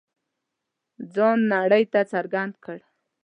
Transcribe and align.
ځان 1.13 1.37
نړۍ 1.53 1.83
ته 1.91 1.99
څرګند 2.11 2.53
کړ. 2.63 2.79